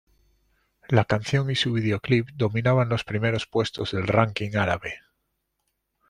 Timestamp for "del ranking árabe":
3.91-4.95